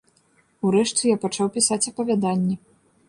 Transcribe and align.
Урэшце 0.69 1.03
я 1.11 1.17
пачаў 1.25 1.47
пісаць 1.59 1.81
апавяданні. 1.93 2.55